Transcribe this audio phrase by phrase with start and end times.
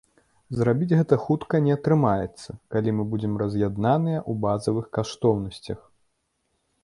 [0.59, 5.79] Зрабіць гэта хутка не атрымаецца, калі мы будзем раз'яднаныя ў базавых каштоўнасцях.